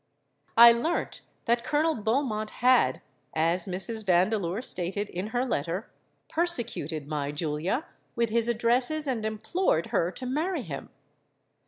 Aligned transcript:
"I 0.57 0.71
learnt 0.71 1.21
that 1.45 1.63
Colonel 1.63 1.93
Beaumont 1.93 2.49
had, 2.65 3.03
as 3.35 3.67
Mrs. 3.67 4.03
Vandeleur 4.03 4.63
stated 4.63 5.09
in 5.11 5.27
her 5.27 5.45
letter, 5.45 5.91
persecuted 6.27 7.07
my 7.07 7.31
Julia 7.31 7.85
with 8.15 8.31
his 8.31 8.47
addresses, 8.47 9.07
and 9.07 9.23
implored 9.27 9.91
her 9.93 10.11
to 10.13 10.25
marry 10.25 10.63
him. 10.63 10.89